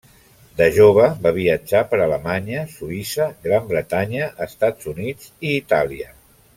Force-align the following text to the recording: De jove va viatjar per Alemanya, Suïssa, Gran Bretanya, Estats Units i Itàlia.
De 0.61 0.67
jove 0.77 1.09
va 1.25 1.33
viatjar 1.35 1.81
per 1.91 1.99
Alemanya, 2.07 2.63
Suïssa, 2.79 3.27
Gran 3.47 3.71
Bretanya, 3.73 4.31
Estats 4.49 4.93
Units 4.97 5.33
i 5.51 5.57
Itàlia. 5.63 6.15